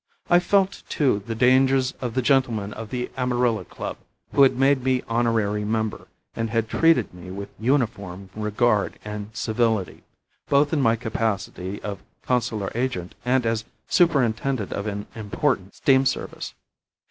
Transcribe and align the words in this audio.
I 0.31 0.39
felt, 0.39 0.81
too, 0.89 1.21
the 1.27 1.35
dangers 1.35 1.91
of 2.01 2.15
the 2.15 2.23
gentlemen 2.23 2.73
of 2.73 2.89
the 2.89 3.11
Amarilla 3.15 3.65
Club, 3.65 3.97
who 4.33 4.41
had 4.41 4.57
made 4.57 4.83
me 4.83 5.03
honorary 5.07 5.63
member, 5.63 6.07
and 6.35 6.49
had 6.49 6.67
treated 6.67 7.13
me 7.13 7.29
with 7.29 7.49
uniform 7.59 8.31
regard 8.35 8.97
and 9.05 9.29
civility, 9.33 10.01
both 10.49 10.73
in 10.73 10.81
my 10.81 10.95
capacity 10.95 11.79
of 11.83 12.01
Consular 12.23 12.71
Agent 12.73 13.13
and 13.25 13.45
as 13.45 13.63
Superintendent 13.87 14.73
of 14.73 14.87
an 14.87 15.05
important 15.13 15.75
Steam 15.75 16.07
Service. 16.07 16.55